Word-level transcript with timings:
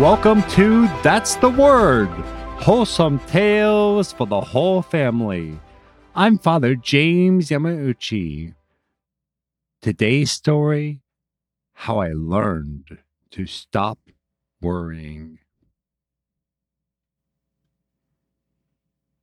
Welcome 0.00 0.42
to 0.50 0.86
That's 1.02 1.36
the 1.36 1.48
Word 1.48 2.08
Wholesome 2.58 3.18
Tales 3.20 4.12
for 4.12 4.26
the 4.26 4.42
Whole 4.42 4.82
Family. 4.82 5.58
I'm 6.14 6.36
Father 6.36 6.74
James 6.74 7.48
Yamauchi. 7.48 8.52
Today's 9.80 10.30
story 10.30 11.00
How 11.72 12.00
I 12.00 12.12
Learned 12.12 12.98
to 13.30 13.46
Stop 13.46 13.98
Worrying. 14.60 15.38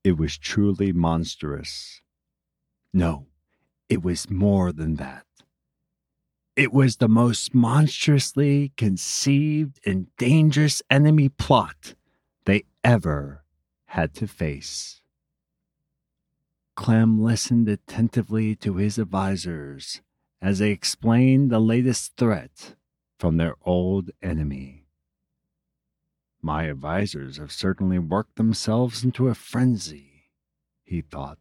It 0.03 0.17
was 0.17 0.39
truly 0.39 0.91
monstrous. 0.91 2.01
No, 2.91 3.27
it 3.89 4.03
was 4.03 4.27
more 4.27 4.71
than 4.71 4.95
that. 4.95 5.27
It 6.55 6.71
was 6.71 6.97
the 6.97 7.07
most 7.07 7.55
monstrously 7.55 8.73
conceived 8.77 9.79
and 9.87 10.15
dangerous 10.17 10.83
enemy 10.87 11.29
plot 11.29 11.95
they 12.45 12.65
ever 12.83 13.43
had 13.85 14.13
to 14.15 14.27
face. 14.27 15.01
Clem 16.75 17.19
listened 17.19 17.67
attentively 17.67 18.55
to 18.57 18.75
his 18.75 18.99
advisers 18.99 20.01
as 20.41 20.59
they 20.59 20.69
explained 20.69 21.49
the 21.49 21.59
latest 21.59 22.17
threat 22.17 22.75
from 23.17 23.37
their 23.37 23.55
old 23.63 24.11
enemy. 24.21 24.85
My 26.39 26.69
advisers 26.69 27.37
have 27.37 27.51
certainly 27.51 27.97
worked 27.97 28.35
themselves 28.35 29.03
into 29.03 29.27
a 29.27 29.33
frenzy, 29.33 30.29
he 30.83 31.01
thought. 31.01 31.39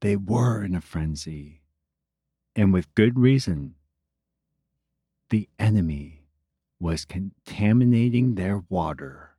They 0.00 0.16
were 0.16 0.64
in 0.64 0.74
a 0.74 0.80
frenzy 0.80 1.63
and 2.56 2.72
with 2.72 2.94
good 2.94 3.18
reason. 3.18 3.74
The 5.30 5.48
enemy 5.58 6.26
was 6.78 7.04
contaminating 7.04 8.34
their 8.34 8.62
water, 8.68 9.30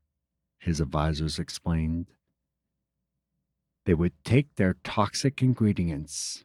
his 0.57 0.80
advisors 0.80 1.39
explained. 1.39 2.07
They 3.85 3.94
would 3.94 4.13
take 4.23 4.55
their 4.55 4.75
toxic 4.83 5.41
ingredients, 5.41 6.44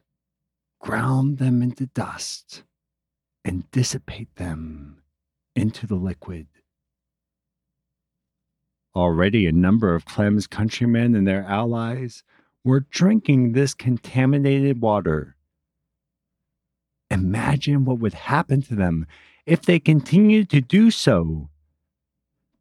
ground 0.79 1.39
them 1.39 1.61
into 1.61 1.87
dust, 1.87 2.63
and 3.43 3.69
dissipate 3.71 4.35
them 4.35 5.01
into 5.55 5.87
the 5.87 5.95
liquid. 5.95 6.47
Already, 8.95 9.47
a 9.47 9.51
number 9.51 9.95
of 9.95 10.05
Clem's 10.05 10.47
countrymen 10.47 11.15
and 11.15 11.25
their 11.25 11.43
allies 11.43 12.23
were 12.63 12.81
drinking 12.91 13.53
this 13.53 13.73
contaminated 13.73 14.81
water 14.81 15.35
Imagine 17.21 17.85
what 17.85 17.99
would 17.99 18.15
happen 18.15 18.63
to 18.63 18.75
them 18.75 19.05
if 19.45 19.61
they 19.61 19.79
continued 19.79 20.49
to 20.49 20.59
do 20.59 20.89
so. 20.89 21.49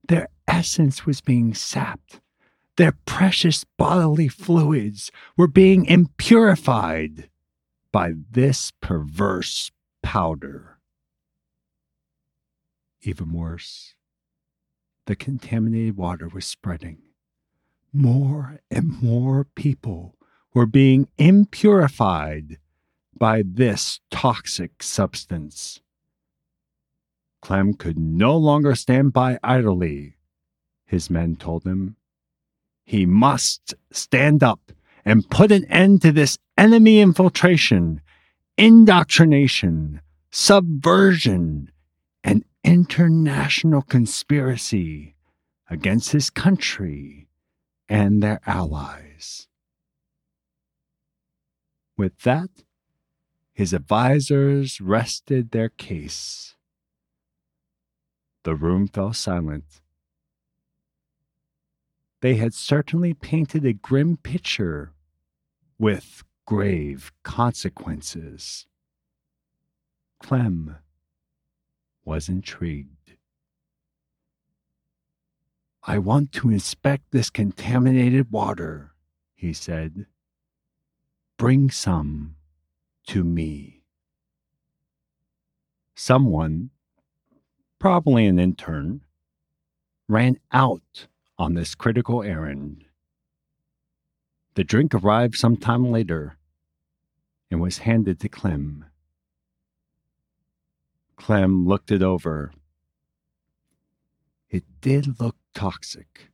Their 0.06 0.28
essence 0.46 1.06
was 1.06 1.22
being 1.22 1.54
sapped. 1.54 2.20
Their 2.76 2.92
precious 3.06 3.64
bodily 3.78 4.28
fluids 4.28 5.10
were 5.34 5.46
being 5.46 5.86
impurified 5.86 7.30
by 7.90 8.12
this 8.30 8.72
perverse 8.82 9.70
powder. 10.02 10.78
Even 13.00 13.32
worse, 13.32 13.94
the 15.06 15.16
contaminated 15.16 15.96
water 15.96 16.28
was 16.28 16.44
spreading. 16.44 16.98
More 17.94 18.60
and 18.70 19.02
more 19.02 19.46
people 19.54 20.16
were 20.52 20.66
being 20.66 21.08
impurified 21.18 22.58
by 23.16 23.42
this 23.46 24.00
toxic 24.10 24.82
substance. 24.82 25.80
Clem 27.42 27.74
could 27.74 27.98
no 27.98 28.36
longer 28.36 28.74
stand 28.74 29.12
by 29.12 29.38
idly, 29.42 30.16
his 30.86 31.10
men 31.10 31.36
told 31.36 31.64
him. 31.64 31.96
He 32.84 33.06
must 33.06 33.74
stand 33.92 34.42
up 34.42 34.72
and 35.04 35.28
put 35.30 35.52
an 35.52 35.64
end 35.66 36.02
to 36.02 36.12
this 36.12 36.38
enemy 36.58 37.00
infiltration, 37.00 38.00
indoctrination, 38.58 40.00
subversion, 40.30 41.70
and 42.22 42.44
international 42.62 43.82
conspiracy 43.82 45.14
against 45.70 46.12
his 46.12 46.28
country 46.30 47.28
and 47.88 48.22
their 48.22 48.40
allies. 48.46 49.48
With 51.96 52.18
that, 52.20 52.50
his 53.60 53.74
advisers 53.74 54.80
rested 54.80 55.50
their 55.50 55.68
case. 55.68 56.56
The 58.44 58.54
room 58.54 58.88
fell 58.88 59.12
silent. 59.12 59.82
They 62.22 62.36
had 62.36 62.54
certainly 62.54 63.12
painted 63.12 63.66
a 63.66 63.74
grim 63.74 64.16
picture 64.16 64.94
with 65.78 66.24
grave 66.46 67.12
consequences. 67.22 68.66
Clem 70.22 70.76
was 72.02 72.30
intrigued. 72.30 73.18
I 75.82 75.98
want 75.98 76.32
to 76.32 76.48
inspect 76.48 77.10
this 77.10 77.28
contaminated 77.28 78.30
water, 78.30 78.92
he 79.34 79.52
said. 79.52 80.06
Bring 81.36 81.70
some 81.70 82.36
to 83.08 83.24
me. 83.24 83.82
Someone, 85.94 86.70
probably 87.78 88.26
an 88.26 88.38
intern, 88.38 89.02
ran 90.08 90.38
out 90.52 91.06
on 91.38 91.54
this 91.54 91.74
critical 91.74 92.22
errand. 92.22 92.84
The 94.54 94.64
drink 94.64 94.94
arrived 94.94 95.36
some 95.36 95.56
time 95.56 95.90
later 95.90 96.36
and 97.50 97.60
was 97.60 97.78
handed 97.78 98.20
to 98.20 98.28
Clem. 98.28 98.84
Clem 101.16 101.66
looked 101.66 101.90
it 101.90 102.02
over. 102.02 102.52
It 104.48 104.64
did 104.80 105.20
look 105.20 105.36
toxic. 105.54 106.30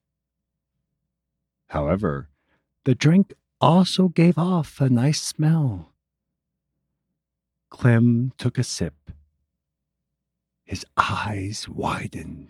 However, 1.68 2.28
the 2.84 2.94
drink 2.94 3.34
also 3.60 4.08
gave 4.08 4.38
off 4.38 4.80
a 4.80 4.88
nice 4.88 5.20
smell. 5.20 5.92
Clem 7.70 8.32
took 8.38 8.58
a 8.58 8.64
sip. 8.64 9.10
His 10.64 10.84
eyes 10.96 11.68
widened. 11.68 12.48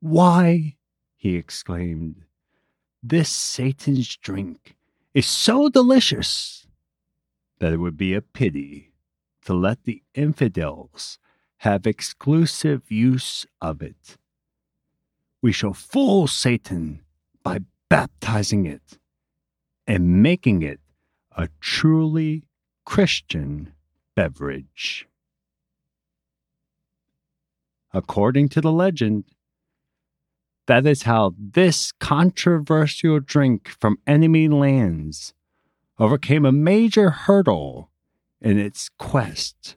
Why, 0.00 0.76
he 1.16 1.36
exclaimed, 1.36 2.24
this 3.02 3.28
Satan's 3.28 4.16
drink 4.16 4.76
is 5.14 5.26
so 5.26 5.68
delicious 5.68 6.66
that 7.58 7.72
it 7.72 7.78
would 7.78 7.96
be 7.96 8.14
a 8.14 8.22
pity 8.22 8.92
to 9.44 9.54
let 9.54 9.84
the 9.84 10.02
infidels 10.14 11.18
have 11.58 11.86
exclusive 11.86 12.90
use 12.90 13.46
of 13.60 13.82
it. 13.82 14.16
We 15.42 15.52
shall 15.52 15.74
fool 15.74 16.26
Satan 16.26 17.02
by 17.42 17.60
baptizing 17.88 18.66
it 18.66 18.98
and 19.86 20.22
making 20.22 20.62
it 20.62 20.80
a 21.36 21.48
truly 21.60 22.44
Christian 22.88 23.74
beverage. 24.16 25.06
According 27.92 28.48
to 28.48 28.62
the 28.62 28.72
legend, 28.72 29.24
that 30.66 30.86
is 30.86 31.02
how 31.02 31.34
this 31.38 31.92
controversial 31.92 33.20
drink 33.20 33.68
from 33.68 33.98
enemy 34.06 34.48
lands 34.48 35.34
overcame 35.98 36.46
a 36.46 36.50
major 36.50 37.10
hurdle 37.10 37.90
in 38.40 38.58
its 38.58 38.88
quest 38.98 39.76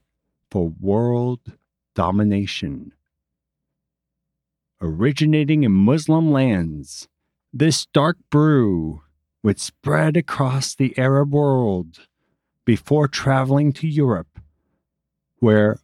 for 0.49 0.73
world 0.79 1.41
domination. 1.93 2.93
Originating 4.79 5.63
in 5.63 5.73
Muslim 5.73 6.31
lands, 6.31 7.09
this 7.52 7.87
dark 7.87 8.16
brew 8.29 9.02
would 9.43 9.59
spread 9.59 10.16
across 10.16 10.73
the 10.73 10.97
Arab 10.97 11.34
world 11.34 12.08
before 12.66 13.08
traveling 13.08 13.73
to 13.73 13.87
Europe, 13.87 14.40
where, 15.40 15.79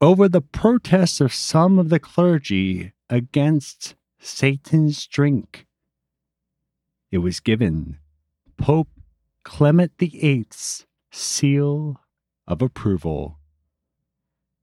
over 0.00 0.28
the 0.28 0.40
protests 0.40 1.20
of 1.20 1.32
some 1.32 1.78
of 1.78 1.88
the 1.88 2.00
clergy 2.00 2.92
against 3.08 3.94
Satan's 4.18 5.06
drink, 5.06 5.66
it 7.10 7.18
was 7.18 7.40
given 7.40 7.98
Pope 8.56 8.88
Clement 9.44 9.92
VIII's 9.98 10.86
seal 11.10 12.00
of 12.48 12.60
approval, 12.60 13.38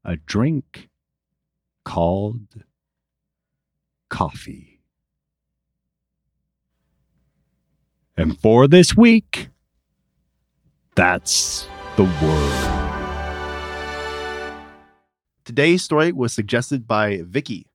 a 0.03 0.17
drink 0.17 0.89
called 1.85 2.63
coffee. 4.09 4.81
And 8.15 8.39
for 8.39 8.67
this 8.67 8.95
week, 8.95 9.49
that's 10.95 11.67
the 11.95 12.03
word. 12.03 12.69
Today's 15.45 15.83
story 15.83 16.11
was 16.11 16.33
suggested 16.33 16.87
by 16.87 17.21
Vicky. 17.23 17.67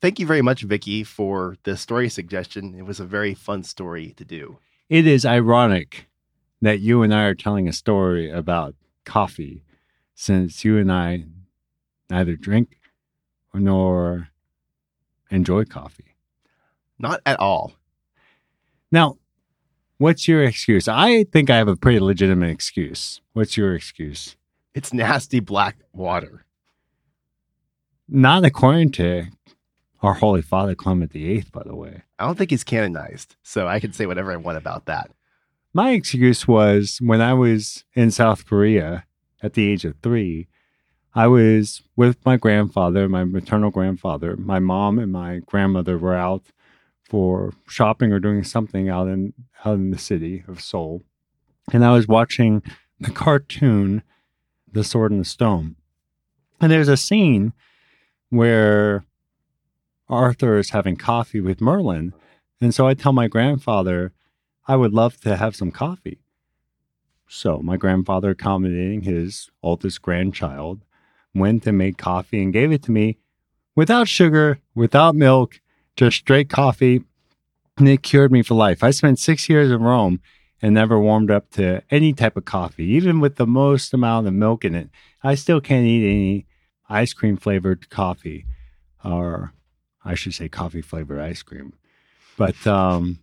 Thank 0.00 0.18
you 0.18 0.26
very 0.26 0.42
much, 0.42 0.62
Vicky, 0.62 1.02
for 1.02 1.56
the 1.64 1.76
story 1.76 2.08
suggestion. 2.08 2.74
It 2.78 2.82
was 2.82 3.00
a 3.00 3.04
very 3.04 3.34
fun 3.34 3.62
story 3.62 4.14
to 4.16 4.24
do. 4.24 4.58
It 4.88 5.06
is 5.06 5.24
ironic 5.24 6.08
that 6.62 6.80
you 6.80 7.02
and 7.02 7.12
I 7.12 7.24
are 7.24 7.34
telling 7.34 7.66
a 7.66 7.72
story 7.72 8.30
about 8.30 8.74
coffee 9.04 9.64
since 10.14 10.64
you 10.64 10.78
and 10.78 10.92
I 10.92 11.24
neither 12.08 12.36
drink 12.36 12.78
nor 13.52 14.28
enjoy 15.30 15.64
coffee. 15.64 16.14
Not 16.98 17.20
at 17.26 17.40
all. 17.40 17.72
Now, 18.92 19.16
what's 19.98 20.28
your 20.28 20.42
excuse? 20.42 20.88
I 20.88 21.24
think 21.24 21.50
I 21.50 21.56
have 21.56 21.68
a 21.68 21.76
pretty 21.76 22.00
legitimate 22.00 22.50
excuse. 22.50 23.20
What's 23.32 23.56
your 23.56 23.74
excuse? 23.74 24.36
It's 24.74 24.92
nasty 24.92 25.40
black 25.40 25.76
water. 25.92 26.44
Not 28.08 28.44
according 28.44 28.92
to 28.92 29.26
our 30.02 30.14
Holy 30.14 30.42
Father 30.42 30.74
Clement 30.74 31.12
VIII, 31.12 31.46
by 31.52 31.62
the 31.64 31.74
way. 31.74 32.02
I 32.18 32.26
don't 32.26 32.36
think 32.36 32.50
he's 32.50 32.64
canonized, 32.64 33.36
so 33.42 33.66
I 33.66 33.80
can 33.80 33.92
say 33.92 34.06
whatever 34.06 34.32
I 34.32 34.36
want 34.36 34.58
about 34.58 34.86
that. 34.86 35.10
My 35.72 35.90
excuse 35.90 36.46
was 36.46 36.98
when 37.02 37.20
I 37.20 37.34
was 37.34 37.84
in 37.94 38.10
South 38.10 38.46
Korea 38.46 39.04
at 39.42 39.54
the 39.54 39.70
age 39.70 39.84
of 39.84 39.96
three, 40.02 40.48
I 41.14 41.26
was 41.26 41.82
with 41.96 42.24
my 42.26 42.36
grandfather, 42.36 43.08
my 43.08 43.24
maternal 43.24 43.70
grandfather. 43.70 44.36
My 44.36 44.58
mom 44.58 44.98
and 44.98 45.10
my 45.10 45.40
grandmother 45.46 45.96
were 45.96 46.14
out 46.14 46.44
for 47.08 47.52
shopping 47.68 48.12
or 48.12 48.18
doing 48.18 48.42
something 48.42 48.88
out 48.88 49.08
in 49.08 49.32
out 49.64 49.74
in 49.74 49.90
the 49.90 49.98
city 49.98 50.44
of 50.48 50.60
Seoul, 50.60 51.02
and 51.72 51.84
I 51.84 51.92
was 51.92 52.08
watching 52.08 52.62
the 52.98 53.10
cartoon 53.10 54.02
The 54.70 54.84
Sword 54.84 55.12
and 55.12 55.20
the 55.20 55.24
Stone. 55.24 55.76
And 56.60 56.72
there's 56.72 56.88
a 56.88 56.96
scene 56.96 57.52
where 58.30 59.04
Arthur 60.08 60.58
is 60.58 60.70
having 60.70 60.96
coffee 60.96 61.40
with 61.40 61.60
Merlin, 61.60 62.12
and 62.60 62.74
so 62.74 62.86
I 62.86 62.94
tell 62.94 63.12
my 63.12 63.28
grandfather 63.28 64.12
I 64.66 64.76
would 64.76 64.92
love 64.92 65.20
to 65.20 65.36
have 65.36 65.54
some 65.54 65.70
coffee. 65.70 66.20
So 67.28 67.58
my 67.58 67.76
grandfather, 67.76 68.30
accommodating 68.30 69.02
his 69.02 69.50
oldest 69.62 70.02
grandchild, 70.02 70.84
went 71.34 71.66
and 71.66 71.78
made 71.78 71.98
coffee 71.98 72.42
and 72.42 72.52
gave 72.52 72.72
it 72.72 72.82
to 72.84 72.92
me 72.92 73.18
without 73.74 74.08
sugar, 74.08 74.58
without 74.74 75.14
milk, 75.14 75.60
just 75.96 76.18
straight 76.18 76.48
coffee. 76.48 77.02
And 77.78 77.88
it 77.88 78.02
cured 78.02 78.32
me 78.32 78.42
for 78.42 78.54
life. 78.54 78.82
I 78.82 78.90
spent 78.90 79.18
six 79.18 79.48
years 79.48 79.70
in 79.70 79.82
Rome 79.82 80.20
and 80.62 80.74
never 80.74 80.98
warmed 80.98 81.30
up 81.30 81.50
to 81.52 81.82
any 81.90 82.12
type 82.14 82.36
of 82.36 82.44
coffee, 82.46 82.84
even 82.84 83.20
with 83.20 83.36
the 83.36 83.46
most 83.46 83.92
amount 83.92 84.26
of 84.26 84.32
milk 84.32 84.64
in 84.64 84.74
it. 84.74 84.88
I 85.22 85.34
still 85.34 85.60
can't 85.60 85.84
eat 85.84 86.08
any 86.08 86.46
ice 86.88 87.12
cream 87.12 87.36
flavored 87.36 87.90
coffee, 87.90 88.46
or 89.04 89.52
I 90.04 90.14
should 90.14 90.34
say 90.34 90.48
coffee 90.48 90.80
flavored 90.80 91.20
ice 91.20 91.42
cream. 91.42 91.74
But 92.38 92.66
um, 92.66 93.18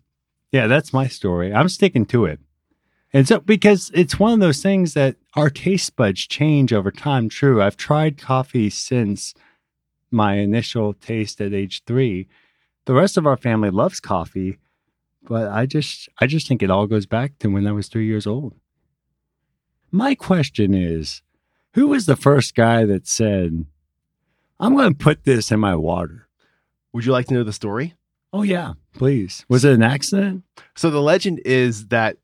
yeah, 0.52 0.68
that's 0.68 0.92
my 0.92 1.08
story. 1.08 1.52
I'm 1.52 1.68
sticking 1.68 2.06
to 2.06 2.26
it. 2.26 2.38
And 3.12 3.26
so, 3.28 3.40
because 3.40 3.90
it's 3.94 4.18
one 4.18 4.32
of 4.32 4.40
those 4.40 4.62
things 4.62 4.94
that 4.94 5.16
our 5.34 5.50
taste 5.50 5.94
buds 5.96 6.26
change 6.26 6.72
over 6.72 6.90
time. 6.90 7.28
True, 7.28 7.62
I've 7.62 7.76
tried 7.76 8.18
coffee 8.18 8.70
since 8.70 9.34
my 10.10 10.34
initial 10.34 10.94
taste 10.94 11.40
at 11.40 11.52
age 11.52 11.82
three. 11.86 12.28
The 12.86 12.94
rest 12.94 13.16
of 13.16 13.26
our 13.26 13.36
family 13.36 13.70
loves 13.70 14.00
coffee, 14.00 14.58
but 15.22 15.48
I 15.50 15.66
just, 15.66 16.08
I 16.18 16.26
just 16.26 16.46
think 16.46 16.62
it 16.62 16.70
all 16.70 16.86
goes 16.86 17.06
back 17.06 17.38
to 17.38 17.48
when 17.48 17.66
I 17.66 17.72
was 17.72 17.88
three 17.88 18.06
years 18.06 18.26
old. 18.26 18.54
My 19.90 20.14
question 20.14 20.74
is, 20.74 21.22
who 21.74 21.88
was 21.88 22.06
the 22.06 22.16
first 22.16 22.54
guy 22.54 22.84
that 22.84 23.06
said, 23.06 23.64
"I'm 24.60 24.76
going 24.76 24.92
to 24.92 25.04
put 25.04 25.24
this 25.24 25.50
in 25.50 25.60
my 25.60 25.76
water"? 25.76 26.28
Would 26.92 27.04
you 27.04 27.12
like 27.12 27.26
to 27.26 27.34
know 27.34 27.44
the 27.44 27.52
story? 27.52 27.94
Oh 28.32 28.42
yeah, 28.42 28.72
please. 28.92 29.44
Was 29.48 29.64
it 29.64 29.72
an 29.72 29.82
accident? 29.82 30.42
So 30.74 30.90
the 30.90 31.00
legend 31.00 31.40
is 31.44 31.88
that 31.88 32.16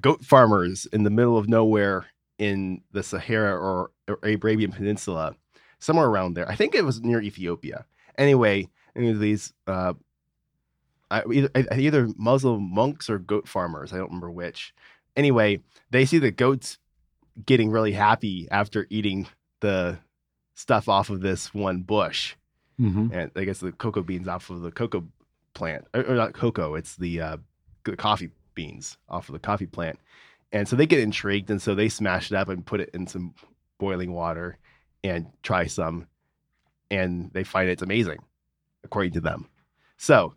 goat 0.00 0.24
farmers 0.24 0.86
in 0.86 1.02
the 1.04 1.10
middle 1.10 1.36
of 1.36 1.48
nowhere 1.48 2.06
in 2.38 2.82
the 2.92 3.02
Sahara 3.02 3.56
or, 3.56 3.90
or 4.06 4.18
Arabian 4.22 4.70
Peninsula, 4.70 5.34
somewhere 5.78 6.06
around 6.06 6.34
there. 6.34 6.48
I 6.48 6.54
think 6.54 6.74
it 6.74 6.84
was 6.84 7.00
near 7.00 7.20
Ethiopia. 7.20 7.84
Anyway, 8.16 8.68
any 8.96 9.10
of 9.10 9.20
these 9.20 9.52
uh, 9.66 9.94
either 11.10 11.50
either 11.74 12.08
Muslim 12.16 12.62
monks 12.74 13.08
or 13.08 13.18
goat 13.18 13.48
farmers. 13.48 13.92
I 13.92 13.96
don't 13.96 14.08
remember 14.08 14.30
which. 14.30 14.74
Anyway, 15.16 15.60
they 15.90 16.04
see 16.04 16.18
the 16.18 16.30
goats 16.30 16.78
getting 17.46 17.70
really 17.70 17.92
happy 17.92 18.48
after 18.50 18.86
eating 18.90 19.26
the 19.60 19.98
stuff 20.54 20.88
off 20.88 21.10
of 21.10 21.20
this 21.20 21.52
one 21.54 21.82
bush, 21.82 22.34
Mm-hmm. 22.80 23.12
and 23.12 23.30
I 23.34 23.42
guess 23.44 23.58
the 23.58 23.72
cocoa 23.72 24.02
beans 24.02 24.28
off 24.28 24.50
of 24.50 24.60
the 24.60 24.70
cocoa 24.70 25.04
plant, 25.52 25.86
or, 25.94 26.04
or 26.04 26.14
not 26.14 26.32
cocoa. 26.32 26.74
It's 26.76 26.94
the 26.94 27.20
uh, 27.20 27.36
the 27.84 27.96
coffee 27.96 28.30
beans 28.54 28.96
off 29.08 29.28
of 29.28 29.32
the 29.32 29.40
coffee 29.40 29.66
plant, 29.66 29.98
and 30.52 30.68
so 30.68 30.76
they 30.76 30.86
get 30.86 31.00
intrigued, 31.00 31.50
and 31.50 31.60
so 31.60 31.74
they 31.74 31.88
smash 31.88 32.30
it 32.30 32.36
up 32.36 32.48
and 32.48 32.64
put 32.64 32.80
it 32.80 32.90
in 32.94 33.08
some 33.08 33.34
boiling 33.78 34.12
water 34.12 34.58
and 35.02 35.26
try 35.42 35.66
some, 35.66 36.06
and 36.90 37.32
they 37.32 37.42
find 37.42 37.68
it's 37.68 37.82
amazing, 37.82 38.18
according 38.84 39.12
to 39.12 39.20
them. 39.20 39.48
So 39.96 40.34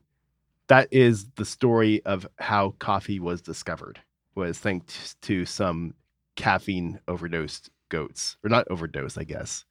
that 0.68 0.88
is 0.92 1.30
the 1.36 1.46
story 1.46 2.04
of 2.06 2.28
how 2.40 2.76
coffee 2.80 3.20
was 3.20 3.42
discovered. 3.42 4.00
Was 4.36 4.58
thanks 4.58 5.16
to 5.24 5.46
some 5.46 5.94
caffeine 6.36 7.00
overdosed 7.08 7.70
goats, 7.90 8.38
or 8.44 8.50
not 8.50 8.68
overdosed, 8.70 9.18
I 9.18 9.24
guess. 9.26 9.66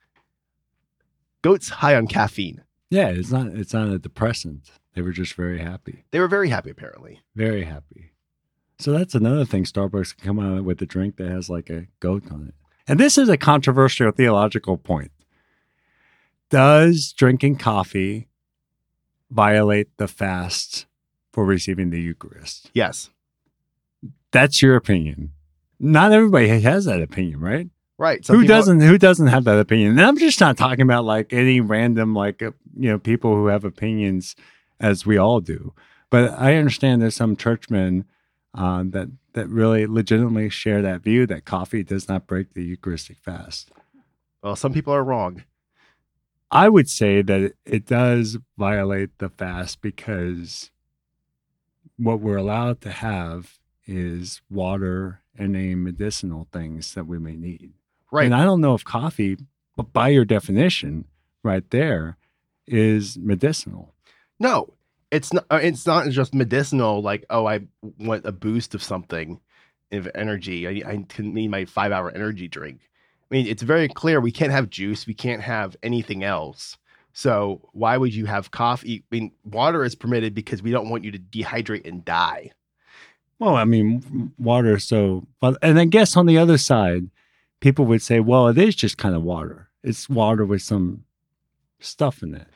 Goats 1.42 1.70
high 1.70 1.96
on 1.96 2.06
caffeine. 2.06 2.62
Yeah, 2.90 3.08
it's 3.08 3.30
not 3.30 3.46
it's 3.48 3.72
not 3.72 3.88
a 3.88 3.98
depressant. 3.98 4.70
They 4.94 5.02
were 5.02 5.12
just 5.12 5.34
very 5.34 5.60
happy. 5.60 6.04
They 6.10 6.20
were 6.20 6.28
very 6.28 6.50
happy, 6.50 6.70
apparently. 6.70 7.20
Very 7.34 7.64
happy. 7.64 8.12
So 8.78 8.92
that's 8.92 9.14
another 9.14 9.44
thing 9.44 9.64
Starbucks 9.64 10.16
can 10.16 10.26
come 10.26 10.40
out 10.40 10.64
with 10.64 10.80
a 10.82 10.86
drink 10.86 11.16
that 11.16 11.30
has 11.30 11.48
like 11.48 11.70
a 11.70 11.86
goat 12.00 12.30
on 12.30 12.48
it. 12.48 12.54
And 12.88 12.98
this 12.98 13.18
is 13.18 13.28
a 13.28 13.36
controversial 13.36 14.10
theological 14.10 14.76
point. 14.76 15.12
Does 16.48 17.12
drinking 17.12 17.56
coffee 17.56 18.29
violate 19.30 19.96
the 19.96 20.08
fast 20.08 20.86
for 21.32 21.44
receiving 21.44 21.90
the 21.90 22.00
Eucharist? 22.00 22.70
Yes. 22.74 23.10
That's 24.32 24.62
your 24.62 24.76
opinion. 24.76 25.32
Not 25.78 26.12
everybody 26.12 26.48
has 26.48 26.84
that 26.84 27.00
opinion, 27.02 27.40
right? 27.40 27.68
Right. 27.98 28.24
Some 28.24 28.36
who 28.36 28.42
people- 28.42 28.56
doesn't 28.56 28.80
who 28.80 28.98
doesn't 28.98 29.26
have 29.26 29.44
that 29.44 29.58
opinion 29.58 29.90
and 29.90 30.00
i'm 30.00 30.16
just 30.16 30.40
not 30.40 30.56
talking 30.56 30.80
about 30.80 31.04
like 31.04 31.34
any 31.34 31.60
random 31.60 32.14
like 32.14 32.42
uh, 32.42 32.50
you 32.74 32.88
know 32.90 32.98
people 32.98 33.34
who 33.34 33.48
have 33.48 33.62
opinions 33.62 34.34
as 34.80 35.04
we 35.04 35.18
all 35.18 35.40
do 35.40 35.74
but 36.08 36.30
i 36.38 36.54
understand 36.54 37.02
there's 37.02 37.14
some 37.14 37.36
churchmen 37.36 38.06
uh, 38.54 38.82
that 38.86 39.08
that 39.34 39.46
really 39.50 39.86
legitimately 39.86 40.48
share 40.48 40.80
that 40.80 41.02
view 41.02 41.26
that 41.26 41.44
coffee 41.44 41.82
does 41.82 42.08
not 42.08 42.26
break 42.26 42.54
the 42.54 42.62
eucharistic 42.64 43.18
fast 43.18 43.70
Well, 44.42 44.56
some 44.56 44.72
people 44.72 44.94
are 44.94 45.04
wrong. 45.04 45.44
I 46.50 46.68
would 46.68 46.88
say 46.88 47.22
that 47.22 47.52
it, 47.64 47.86
does 47.86 48.38
violate 48.58 49.10
the 49.18 49.28
fast 49.28 49.80
because 49.80 50.70
what 51.96 52.20
we're 52.20 52.36
allowed 52.36 52.80
to 52.80 52.90
have 52.90 53.58
is 53.86 54.40
water 54.50 55.20
and 55.36 55.56
any 55.56 55.74
medicinal 55.74 56.46
things 56.52 56.94
that 56.94 57.06
we 57.06 57.18
may 57.18 57.36
need 57.36 57.72
Right. 58.12 58.24
And 58.26 58.34
I 58.34 58.44
don't 58.44 58.60
know 58.60 58.74
if 58.74 58.84
coffee, 58.84 59.36
but 59.76 59.92
by 59.92 60.08
your 60.08 60.24
definition, 60.24 61.04
right 61.44 61.62
there, 61.70 62.16
is 62.66 63.16
medicinal. 63.16 63.94
No, 64.40 64.74
it's 65.12 65.32
not. 65.32 65.46
uh, 65.48 65.60
It's 65.62 65.86
not 65.86 66.08
just 66.08 66.34
medicinal. 66.34 67.02
Like, 67.02 67.24
oh, 67.30 67.46
I 67.46 67.60
want 68.00 68.26
a 68.26 68.32
boost 68.32 68.74
of 68.74 68.82
something, 68.82 69.40
of 69.92 70.08
energy. 70.12 70.66
I, 70.82 70.90
I 70.90 71.06
need 71.20 71.52
my 71.52 71.66
five-hour 71.66 72.10
energy 72.10 72.48
drink. 72.48 72.80
I 73.30 73.36
mean, 73.36 73.46
it's 73.46 73.62
very 73.62 73.88
clear 73.88 74.20
we 74.20 74.32
can't 74.32 74.52
have 74.52 74.70
juice. 74.70 75.06
We 75.06 75.14
can't 75.14 75.42
have 75.42 75.76
anything 75.82 76.24
else. 76.24 76.76
So 77.12 77.68
why 77.72 77.96
would 77.96 78.14
you 78.14 78.26
have 78.26 78.50
coffee? 78.50 79.04
I 79.10 79.14
mean, 79.14 79.32
water 79.44 79.84
is 79.84 79.94
permitted 79.94 80.34
because 80.34 80.62
we 80.62 80.70
don't 80.70 80.90
want 80.90 81.04
you 81.04 81.12
to 81.12 81.18
dehydrate 81.18 81.86
and 81.86 82.04
die. 82.04 82.52
Well, 83.38 83.56
I 83.56 83.64
mean, 83.64 84.32
water. 84.38 84.78
So, 84.78 85.26
but 85.40 85.56
and 85.62 85.78
I 85.78 85.86
guess 85.86 86.16
on 86.16 86.26
the 86.26 86.38
other 86.38 86.58
side, 86.58 87.10
people 87.60 87.84
would 87.86 88.02
say, 88.02 88.20
well, 88.20 88.48
it 88.48 88.58
is 88.58 88.74
just 88.74 88.98
kind 88.98 89.14
of 89.14 89.22
water. 89.22 89.68
It's 89.82 90.08
water 90.08 90.44
with 90.44 90.62
some 90.62 91.04
stuff 91.78 92.22
in 92.22 92.34
it. 92.34 92.46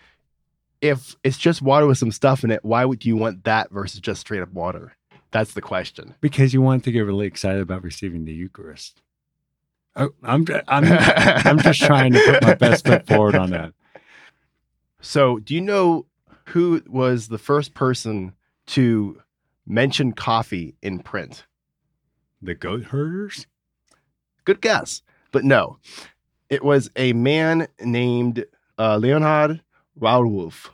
If 0.81 1.17
it's 1.25 1.39
just 1.39 1.63
water 1.63 1.87
with 1.87 1.99
some 1.99 2.13
stuff 2.13 2.45
in 2.45 2.51
it, 2.51 2.65
why 2.65 2.85
would 2.85 3.05
you 3.07 3.17
want 3.17 3.45
that 3.45 3.71
versus 3.71 4.01
just 4.01 4.21
straight 4.21 4.43
up 4.43 4.53
water? 4.53 4.95
That's 5.31 5.55
the 5.55 5.63
question. 5.63 6.15
because 6.21 6.55
you 6.55 6.63
want 6.63 6.85
to 6.85 6.93
get 6.93 7.01
really 7.01 7.27
excited 7.27 7.61
about 7.61 7.83
receiving 7.83 8.25
the 8.25 8.33
Eucharist. 8.33 9.03
Oh, 9.97 10.11
I'm 10.23 10.45
I'm 10.69 10.85
I'm 10.87 11.59
just 11.59 11.81
trying 11.83 12.13
to 12.15 12.21
put 12.25 12.43
my 12.43 12.55
best 12.55 12.87
foot 12.87 13.07
forward 13.07 13.35
on 13.37 13.51
that. 13.51 13.73
So, 15.01 15.39
do 15.39 15.55
you 15.55 15.61
know 15.61 16.07
who 16.47 16.83
was 16.87 17.29
the 17.29 17.39
first 17.39 17.75
person 17.75 18.33
to 18.69 19.21
mention 19.67 20.13
coffee 20.13 20.75
in 20.83 20.99
print? 21.01 21.45
The 22.43 22.55
goat 22.55 22.85
herders. 22.85 23.47
Good 24.45 24.61
guess, 24.61 25.03
but 25.33 25.45
no. 25.45 25.79
It 26.51 26.63
was 26.65 26.91
a 26.97 27.13
man 27.13 27.69
named 27.81 28.45
uh, 28.79 28.99
Leonhard 28.99 29.63
Rauwolf. 29.99 30.71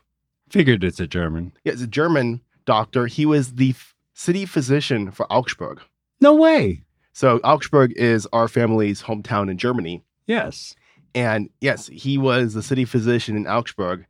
Figured 0.49 0.83
it's 0.83 0.99
a 0.99 1.07
German. 1.07 1.53
Yeah, 1.65 1.73
it's 1.75 1.83
a 1.83 1.87
German 1.87 2.41
doctor. 2.65 3.07
He 3.07 3.25
was 3.25 3.55
the 3.55 3.71
f- 3.71 3.95
city 4.15 4.47
physician 4.47 5.11
for 5.13 5.31
Augsburg. 5.33 5.81
No 6.21 6.35
way. 6.35 6.83
So 7.13 7.41
Augsburg 7.43 7.93
is 7.97 8.27
our 8.33 8.49
family's 8.49 9.03
hometown 9.03 9.51
in 9.51 9.59
Germany. 9.59 10.03
Yes. 10.27 10.75
And 11.15 11.51
yes, 11.61 11.89
he 11.89 12.19
was 12.19 12.55
the 12.55 12.63
city 12.63 12.85
physician 12.85 13.37
in 13.37 13.47
Augsburg. 13.47 14.07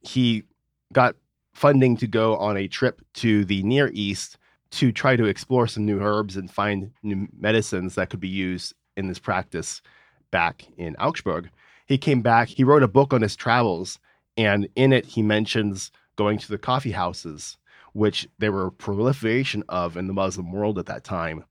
He 0.00 0.44
got 0.92 1.16
funding 1.52 1.96
to 1.98 2.06
go 2.06 2.36
on 2.36 2.56
a 2.56 2.68
trip 2.68 3.02
to 3.14 3.44
the 3.44 3.62
Near 3.62 3.90
East 3.92 4.38
to 4.70 4.92
try 4.92 5.16
to 5.16 5.24
explore 5.24 5.66
some 5.66 5.84
new 5.84 6.00
herbs 6.00 6.36
and 6.36 6.50
find 6.50 6.92
new 7.02 7.28
medicines 7.38 7.94
that 7.94 8.10
could 8.10 8.20
be 8.20 8.28
used 8.28 8.74
in 8.96 9.08
this 9.08 9.18
practice 9.18 9.82
back 10.30 10.66
in 10.76 10.94
Augsburg. 10.96 11.50
He 11.86 11.98
came 11.98 12.20
back, 12.20 12.48
he 12.48 12.64
wrote 12.64 12.82
a 12.82 12.88
book 12.88 13.12
on 13.12 13.22
his 13.22 13.34
travels, 13.34 13.98
and 14.36 14.68
in 14.76 14.92
it 14.92 15.06
he 15.06 15.22
mentions 15.22 15.90
going 16.16 16.38
to 16.38 16.48
the 16.48 16.58
coffee 16.58 16.92
houses, 16.92 17.56
which 17.92 18.28
there 18.38 18.52
were 18.52 18.66
a 18.66 18.72
proliferation 18.72 19.64
of 19.68 19.96
in 19.96 20.06
the 20.06 20.12
Muslim 20.12 20.52
world 20.52 20.78
at 20.78 20.86
that 20.86 21.04
time. 21.04 21.44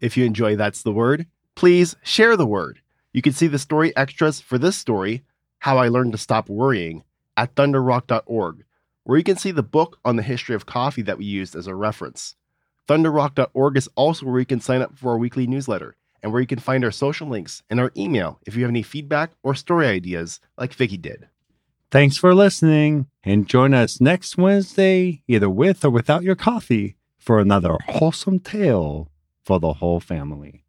If 0.00 0.16
you 0.16 0.24
enjoy 0.24 0.56
That's 0.56 0.82
the 0.82 0.92
Word, 0.92 1.26
please 1.54 1.96
share 2.02 2.36
the 2.36 2.46
word. 2.46 2.80
You 3.12 3.22
can 3.22 3.32
see 3.32 3.46
the 3.46 3.58
story 3.58 3.96
extras 3.96 4.40
for 4.40 4.58
this 4.58 4.76
story, 4.76 5.24
How 5.60 5.78
I 5.78 5.88
Learned 5.88 6.12
to 6.12 6.18
Stop 6.18 6.50
Worrying, 6.50 7.02
at 7.36 7.54
thunderrock.org, 7.54 8.64
where 9.04 9.18
you 9.18 9.24
can 9.24 9.36
see 9.36 9.50
the 9.50 9.62
book 9.62 9.98
on 10.04 10.16
the 10.16 10.22
history 10.22 10.54
of 10.54 10.66
coffee 10.66 11.02
that 11.02 11.18
we 11.18 11.24
used 11.24 11.56
as 11.56 11.66
a 11.66 11.74
reference. 11.74 12.36
Thunderrock.org 12.88 13.76
is 13.76 13.88
also 13.94 14.26
where 14.26 14.38
you 14.38 14.46
can 14.46 14.60
sign 14.60 14.82
up 14.82 14.96
for 14.98 15.12
our 15.12 15.18
weekly 15.18 15.46
newsletter 15.46 15.96
and 16.22 16.32
where 16.32 16.40
you 16.40 16.46
can 16.46 16.58
find 16.58 16.84
our 16.84 16.90
social 16.90 17.26
links 17.26 17.62
and 17.70 17.80
our 17.80 17.90
email 17.96 18.38
if 18.46 18.54
you 18.54 18.62
have 18.62 18.70
any 18.70 18.82
feedback 18.82 19.30
or 19.42 19.54
story 19.54 19.86
ideas 19.86 20.40
like 20.58 20.74
Vicky 20.74 20.96
did. 20.98 21.28
Thanks 21.90 22.16
for 22.16 22.34
listening 22.34 23.06
and 23.24 23.48
join 23.48 23.72
us 23.72 24.00
next 24.00 24.36
Wednesday, 24.36 25.22
either 25.26 25.48
with 25.48 25.84
or 25.84 25.90
without 25.90 26.22
your 26.22 26.36
coffee, 26.36 26.96
for 27.18 27.40
another 27.40 27.76
wholesome 27.88 28.38
tale 28.38 29.10
for 29.46 29.60
the 29.60 29.74
whole 29.74 30.00
family. 30.00 30.65